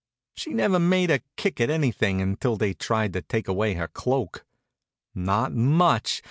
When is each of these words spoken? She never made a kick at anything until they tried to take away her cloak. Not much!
She 0.33 0.51
never 0.55 0.79
made 0.79 1.11
a 1.11 1.21
kick 1.37 1.61
at 1.61 1.69
anything 1.69 2.21
until 2.21 2.55
they 2.57 2.73
tried 2.73 3.13
to 3.13 3.21
take 3.21 3.47
away 3.47 3.75
her 3.75 3.87
cloak. 3.87 4.43
Not 5.13 5.53
much! 5.53 6.19